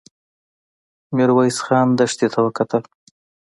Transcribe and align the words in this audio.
ميرويس 1.15 1.57
خان 1.65 1.87
دښتې 1.99 2.27
ته 2.33 2.39
وکتل. 2.45 2.83